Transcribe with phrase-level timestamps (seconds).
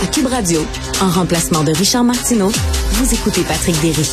[0.00, 0.60] À Cube Radio,
[1.02, 4.08] en remplacement de Richard Martineau, vous écoutez Patrick Derry.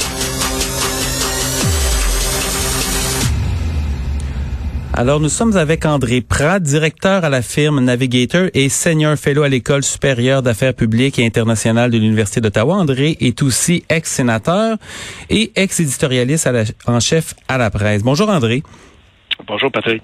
[4.93, 9.49] Alors, nous sommes avec André Prat, directeur à la firme Navigator et senior fellow à
[9.49, 12.73] l'École supérieure d'affaires publiques et internationales de l'Université d'Ottawa.
[12.73, 14.77] André est aussi ex-sénateur
[15.29, 16.49] et ex-éditorialiste
[16.87, 18.01] en chef à la presse.
[18.01, 18.63] Bonjour André.
[19.47, 20.01] Bonjour Patrick.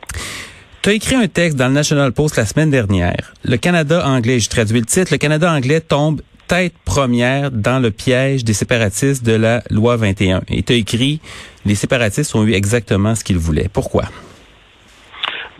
[0.81, 3.35] Tu écrit un texte dans le National Post la semaine dernière.
[3.43, 7.91] Le Canada anglais, je traduis le titre, le Canada anglais tombe tête première dans le
[7.91, 10.41] piège des séparatistes de la loi 21.
[10.47, 11.21] Et tu as écrit,
[11.65, 13.69] les séparatistes ont eu exactement ce qu'ils voulaient.
[13.71, 14.05] Pourquoi?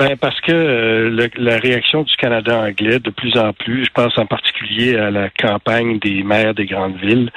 [0.01, 4.17] Ben parce que euh, la réaction du Canada anglais, de plus en plus, je pense
[4.17, 7.29] en particulier à la campagne des maires des grandes villes,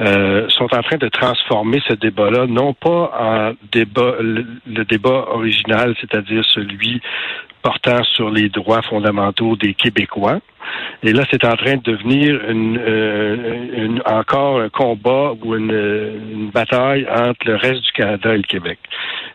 [0.00, 5.94] euh, sont en train de transformer ce débat-là, non pas en débat, le débat original,
[6.00, 7.02] c'est-à-dire celui
[7.60, 10.40] portant sur les droits fondamentaux des Québécois,
[11.02, 17.46] et là, c'est en train de devenir euh, encore un combat ou une, bataille entre
[17.46, 18.78] le reste du Canada et le Québec.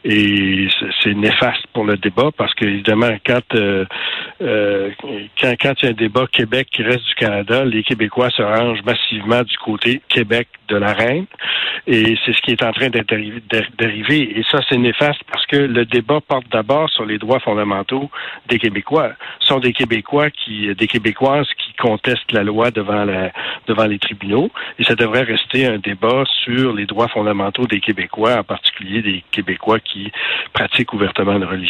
[0.04, 0.68] Et
[1.02, 3.86] c'est néfaste pour le débat parce que, évidemment, quand, euh,
[4.42, 4.90] euh,
[5.40, 8.42] quand, quand il y a un débat Québec qui reste du Canada, les Québécois se
[8.42, 11.26] rangent massivement du côté Québec de la reine.
[11.88, 14.40] Et c'est ce qui est en train d'arriver.
[14.40, 18.10] Et ça, c'est néfaste parce que le débat porte d'abord sur les droits fondamentaux
[18.48, 19.12] des Québécois.
[19.40, 23.06] Ce sont des Québécois qui, des Québécois qui contestent la loi devant,
[23.68, 24.50] devant les tribunaux.
[24.80, 29.24] Et ça devrait rester un débat sur les droits fondamentaux des Québécois, en particulier des
[29.32, 30.12] Québécois qui
[30.54, 31.61] pratiquent ouvertement une religion.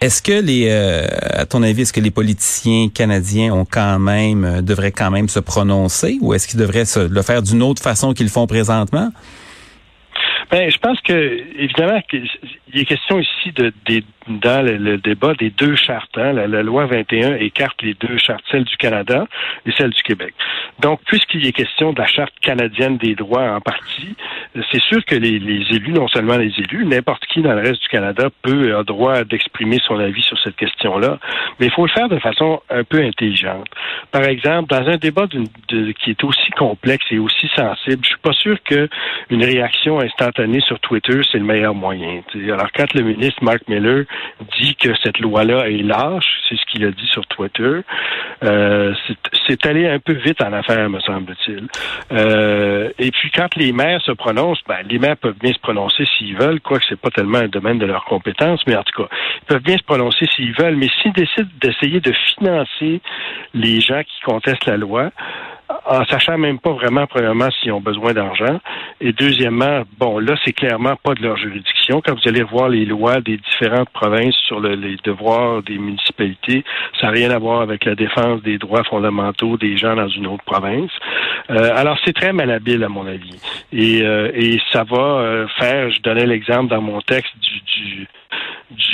[0.00, 4.44] Est-ce que les, euh, à ton avis, est-ce que les politiciens canadiens ont quand même,
[4.44, 7.82] euh, devraient quand même se prononcer ou est-ce qu'ils devraient se, le faire d'une autre
[7.82, 9.10] façon qu'ils le font présentement?
[10.50, 11.12] Ben, je pense que,
[11.58, 16.16] évidemment, il est question ici de, des dans le, débat des deux chartes.
[16.16, 16.32] Hein.
[16.32, 19.26] La, loi 21 écarte les deux chartes, celle du Canada
[19.66, 20.34] et celle du Québec.
[20.80, 24.16] Donc, puisqu'il est question de la charte canadienne des droits en partie,
[24.70, 27.88] c'est sûr que les, élus, non seulement les élus, n'importe qui dans le reste du
[27.88, 31.18] Canada peut avoir droit d'exprimer son avis sur cette question-là,
[31.58, 33.68] mais il faut le faire de façon un peu intelligente.
[34.10, 38.32] Par exemple, dans un débat qui est aussi complexe et aussi sensible, je suis pas
[38.32, 38.88] sûr que
[39.30, 42.22] une réaction instantanée sur Twitter c'est le meilleur moyen.
[42.34, 44.04] Alors, quand le ministre Mark Miller
[44.58, 47.80] dit que cette loi-là est lâche, c'est ce qu'il a dit sur Twitter.
[48.42, 48.94] Euh,
[49.48, 51.68] c'est allé un peu vite en affaire, me semble-t-il.
[52.12, 56.04] Euh, et puis quand les maires se prononcent, ben, les maires peuvent bien se prononcer
[56.16, 59.08] s'ils veulent, quoique c'est pas tellement un domaine de leur compétence, mais en tout cas,
[59.42, 63.00] ils peuvent bien se prononcer s'ils veulent, mais s'ils décident d'essayer de financer
[63.54, 65.10] les gens qui contestent la loi,
[65.86, 68.60] en sachant même pas vraiment, premièrement, s'ils ont besoin d'argent.
[69.00, 71.69] Et deuxièmement, bon, là, c'est clairement pas de leur juridiction.
[71.98, 76.62] Quand vous allez voir les lois des différentes provinces sur les devoirs des municipalités,
[77.00, 80.28] ça n'a rien à voir avec la défense des droits fondamentaux des gens dans une
[80.28, 80.92] autre province.
[81.50, 83.40] Euh, alors, c'est très malhabile, à mon avis.
[83.72, 88.08] Et, euh, et ça va euh, faire, je donnais l'exemple dans mon texte du, du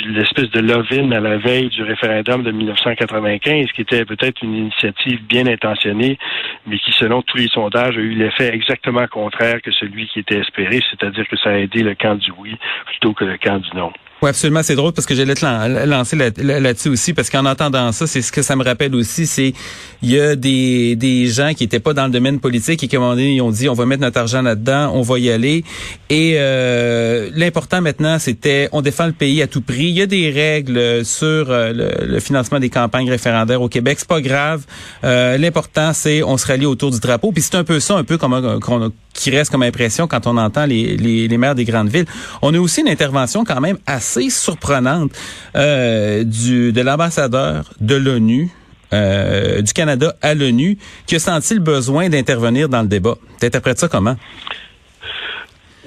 [0.07, 5.23] l'espèce de love à la veille du référendum de 1995, qui était peut-être une initiative
[5.25, 6.17] bien intentionnée,
[6.65, 10.39] mais qui, selon tous les sondages, a eu l'effet exactement contraire que celui qui était
[10.39, 12.55] espéré, c'est-à-dire que ça a aidé le camp du oui
[12.85, 13.91] plutôt que le camp du non.
[14.23, 14.63] Oui, absolument.
[14.63, 15.45] C'est drôle parce que j'allais te
[15.85, 19.53] lancer là-dessus aussi, parce qu'en entendant ça, c'est ce que ça me rappelle aussi, c'est
[20.01, 22.97] il y a des, des gens qui étaient pas dans le domaine politique et qui,
[22.97, 25.63] moment donné, ils ont dit, on va mettre notre argent là-dedans, on va y aller.
[26.09, 29.85] Et euh, l'important maintenant, c'était, on défend le pays à tout prix.
[29.85, 33.97] Il y a des règles sur euh, le, financement des campagnes référendaires au Québec.
[33.99, 34.65] C'est pas grave.
[35.03, 37.31] Euh, l'important, c'est on se rallie autour du drapeau.
[37.31, 40.37] Puis c'est un peu ça, un peu comme qu'on qui reste comme impression quand on
[40.37, 42.05] entend les, les, les, maires des grandes villes.
[42.41, 45.11] On a aussi une intervention quand même assez surprenante
[45.55, 48.49] euh, du de l'ambassadeur de l'ONU.
[48.93, 53.17] Euh, du Canada à l'ONU, qui a senti le besoin d'intervenir dans le débat.
[53.37, 54.15] T'interprètes ça comment?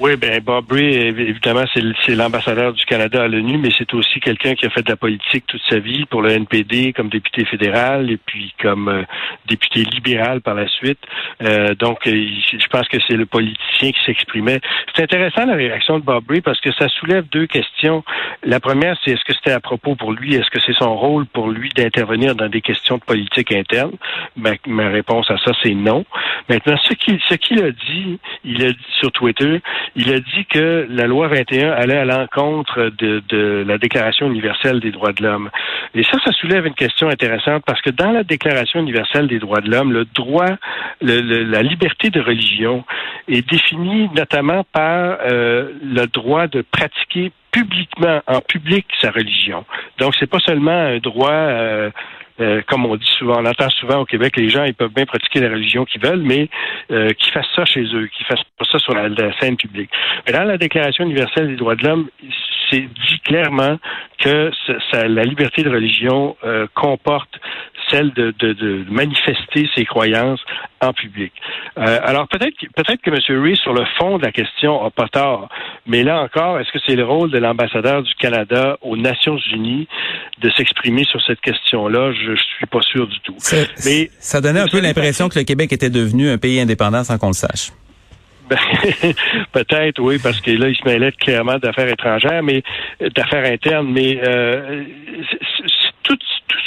[0.03, 4.55] Oui, ben Bob Bray, évidemment, c'est l'ambassadeur du Canada à l'ONU, mais c'est aussi quelqu'un
[4.55, 8.11] qui a fait de la politique toute sa vie pour le NPD comme député fédéral
[8.11, 9.03] et puis comme euh,
[9.47, 11.01] député libéral par la suite.
[11.43, 12.13] Euh, donc, euh,
[12.51, 14.63] je pense que c'est le politicien qui s'exprimait.
[14.97, 18.03] C'est intéressant la réaction de Bob Bray parce que ça soulève deux questions.
[18.43, 21.27] La première, c'est est-ce que c'était à propos pour lui, est-ce que c'est son rôle
[21.27, 23.93] pour lui d'intervenir dans des questions de politique interne?
[24.35, 26.07] Ma, réponse à ça, c'est non.
[26.49, 29.61] Maintenant, ce qu'il ce qu'il a dit, il a dit sur Twitter,
[29.97, 34.91] il a dit que la loi 21 allait à l'encontre de, la Déclaration universelle des
[34.91, 35.51] droits de l'homme.
[35.95, 39.61] Et ça, ça soulève une question intéressante parce que dans la Déclaration universelle des droits
[39.61, 40.57] de l'homme, le droit,
[41.01, 42.85] la liberté de religion
[43.29, 49.65] est définie notamment par euh, le droit de pratiquer publiquement, en public, sa religion.
[49.99, 51.91] Donc, c'est pas seulement un droit euh,
[52.41, 55.07] euh, comme on dit souvent, on entend souvent au Québec, les gens ils peuvent bien
[55.07, 56.49] pratiquer la religion qu'ils veulent, mais
[56.91, 59.09] euh, qu'ils fassent ça chez eux, qu'ils fassent ça sur la,
[59.41, 59.91] scène publique.
[60.27, 62.09] Mais dans la Déclaration universelle des droits de l'homme,
[62.71, 63.79] c'est dit clairement
[64.19, 64.51] que
[64.93, 67.41] la liberté de religion euh, comporte
[67.91, 70.41] celle de, de, de, manifester ses croyances
[70.81, 71.33] en public.
[71.79, 73.43] Euh, alors peut-être peut-être que M.
[73.43, 75.49] Rees, sur le fond de la question, a pas tort,
[75.87, 79.89] mais là encore, est-ce que c'est le rôle de l'ambassadeur du Canada aux Nations Unies
[80.41, 82.13] de s'exprimer sur cette question-là?
[82.13, 83.37] Je, je suis pas sûr du tout.
[83.85, 87.19] Mais ça donnait un peu l'impression que le Québec était devenu un pays indépendant sans
[87.19, 87.73] qu'on le sache.
[88.51, 88.59] Ben,
[89.53, 92.63] peut-être, oui, parce que là, il se mêlait clairement d'affaires étrangères, mais
[93.15, 94.85] d'affaires internes, mais euh,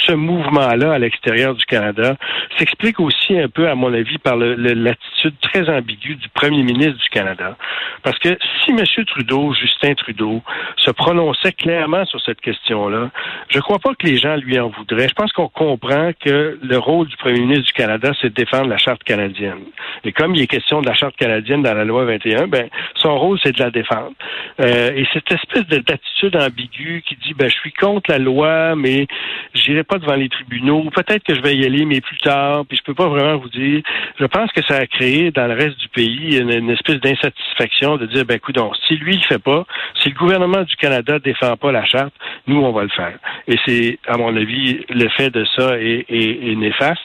[0.00, 2.16] ce mouvement-là à l'extérieur du Canada
[2.58, 7.08] s'explique aussi un peu, à mon avis, par l'attitude très ambiguë du premier ministre du
[7.10, 7.56] Canada.
[8.02, 8.84] Parce que si M.
[9.06, 10.42] Trudeau, Justin Trudeau,
[10.76, 13.10] se prononçait clairement sur cette question-là,
[13.48, 15.08] je ne crois pas que les gens lui en voudraient.
[15.08, 18.68] Je pense qu'on comprend que le rôle du premier ministre du Canada, c'est de défendre
[18.68, 19.60] la charte canadienne.
[20.04, 23.18] Et comme il est question de la charte canadienne dans la loi 21, ben son
[23.18, 24.12] rôle, c'est de la défendre.
[24.60, 29.06] Euh, et cette espèce d'attitude ambiguë qui dit, ben je suis contre la loi, mais
[29.54, 30.90] j'irai pas devant les tribunaux.
[30.94, 32.64] Peut-être que je vais y aller, mais plus tard.
[32.66, 33.82] Puis je peux pas vraiment vous dire.
[34.18, 38.06] Je pense que ça a créé dans le reste du pays une, espèce d'insatisfaction de
[38.06, 39.64] dire, ben écoute, si lui il fait pas,
[40.02, 42.14] si le gouvernement du Canada défend pas la charte,
[42.46, 43.18] nous on va le faire.
[43.48, 47.02] Et c'est, à mon avis, l'effet de ça est, est néfaste.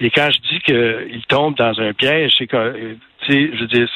[0.00, 2.96] Et quand je dis qu'il tombe dans un piège, c'est que
[3.28, 3.86] je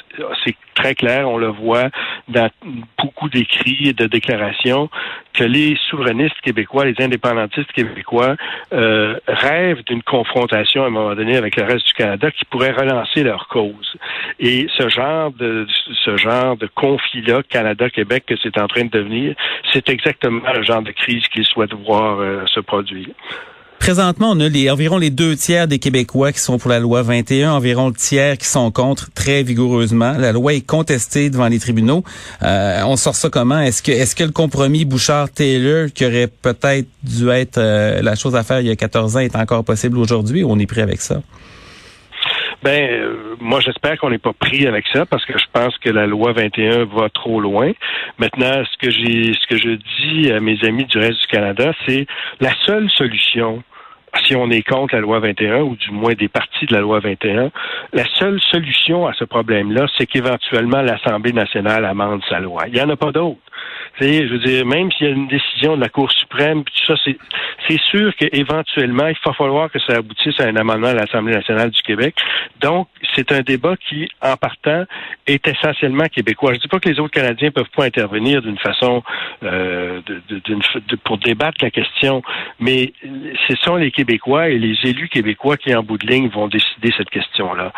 [0.44, 1.88] c'est très clair, on le voit
[2.28, 2.48] dans
[2.98, 4.90] beaucoup d'écrits et de déclarations,
[5.32, 8.36] que les souverainistes québécois, les indépendantistes québécois
[8.72, 12.72] euh, rêvent d'une confrontation à un moment donné avec le reste du Canada qui pourrait
[12.72, 13.96] relancer leur cause.
[14.38, 15.66] Et ce genre de
[16.04, 19.34] ce genre de conflit-là, Canada-Québec, que c'est en train de devenir,
[19.72, 23.08] c'est exactement le genre de crise qu'ils souhaitent voir euh, se produire.
[23.86, 27.02] Présentement, on a les, environ les deux tiers des Québécois qui sont pour la loi
[27.02, 30.14] 21, environ le tiers qui sont contre très vigoureusement.
[30.18, 32.02] La loi est contestée devant les tribunaux.
[32.42, 33.60] Euh, on sort ça comment?
[33.60, 38.34] Est-ce que, est-ce que le compromis Bouchard-Taylor, qui aurait peut-être dû être euh, la chose
[38.34, 40.82] à faire il y a 14 ans, est encore possible aujourd'hui ou on est prêt
[40.82, 41.22] avec ça?
[42.64, 45.90] Ben, euh, moi, j'espère qu'on n'est pas pris avec ça parce que je pense que
[45.90, 47.70] la loi 21 va trop loin.
[48.18, 51.72] Maintenant, ce que j'ai, ce que je dis à mes amis du reste du Canada,
[51.86, 52.08] c'est
[52.40, 53.62] la seule solution
[54.24, 57.00] si on est contre la loi 21, ou du moins des parties de la loi
[57.00, 57.50] 21,
[57.92, 62.64] la seule solution à ce problème-là, c'est qu'éventuellement l'Assemblée nationale amende sa loi.
[62.68, 63.38] Il n'y en a pas d'autre.
[64.00, 66.94] Je veux dire, même s'il y a une décision de la Cour suprême, tout ça,
[67.68, 71.70] c'est sûr qu'éventuellement, il va falloir que ça aboutisse à un amendement à l'Assemblée nationale
[71.70, 72.14] du Québec.
[72.60, 74.84] Donc, c'est un débat qui, en partant,
[75.26, 76.52] est essentiellement québécois.
[76.52, 79.02] Je ne dis pas que les autres Canadiens peuvent pas intervenir d'une façon
[79.42, 80.00] euh,
[81.04, 82.22] pour débattre la question,
[82.60, 82.92] mais
[83.48, 86.92] ce sont les Québécois et les élus québécois qui, en bout de ligne, vont décider
[86.96, 87.72] cette question-là.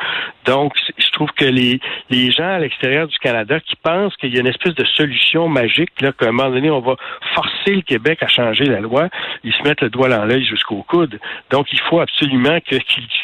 [0.44, 1.80] Donc, je trouve que les,
[2.10, 5.48] les gens à l'extérieur du Canada qui pensent qu'il y a une espèce de solution
[5.48, 5.67] magique,
[6.00, 6.96] là, qu'à un moment donné, on va
[7.34, 9.08] forcer le Québec à changer la loi,
[9.44, 11.18] ils se mettent le doigt dans l'œil jusqu'au coude.
[11.50, 12.82] Donc, il faut absolument qu'ils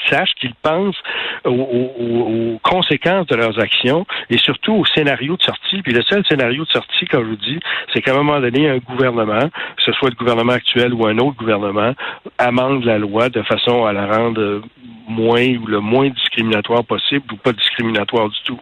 [0.09, 1.01] sachent, qu'ils pensent
[1.45, 5.83] aux, conséquences de leurs actions et surtout au scénario de sortie.
[5.83, 7.61] Puis le seul scénario de sortie, comme je vous dis,
[7.93, 11.19] c'est qu'à un moment donné, un gouvernement, que ce soit le gouvernement actuel ou un
[11.19, 11.95] autre gouvernement,
[12.39, 14.63] amende la loi de façon à la rendre
[15.09, 18.61] moins ou le moins discriminatoire possible ou pas discriminatoire du tout.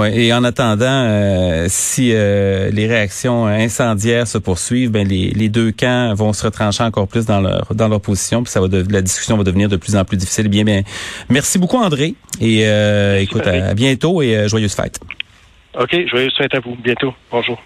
[0.00, 5.50] Ouais, et en attendant, euh, si euh, les réactions incendiaires se poursuivent, ben les, les,
[5.50, 8.68] deux camps vont se retrancher encore plus dans leur dans leur position, puis ça va
[8.88, 10.48] la discussion va devenir de plus en plus difficile.
[10.48, 10.84] Bien, bien,
[11.28, 15.00] merci beaucoup André, et euh, écoute, à, bientôt et joyeuses fêtes.
[15.78, 17.60] Ok, joyeuses fêtes à vous, bientôt, bonjour.